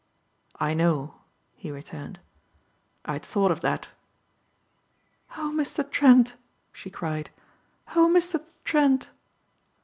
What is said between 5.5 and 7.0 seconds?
Mr. Trent!" she